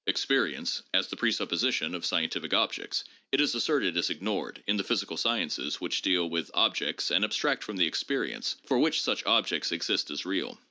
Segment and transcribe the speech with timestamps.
[0.07, 4.83] Ex perience as the presupposition of scientific objects, it is asserted, is ignored in the
[4.83, 9.71] physical sciences, which deal with objects and abstract from the experience for which such objects
[9.71, 10.59] exist as real.